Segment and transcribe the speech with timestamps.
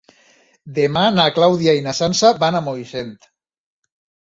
[0.77, 3.15] Demà na Clàudia i na Sança van a Moixent.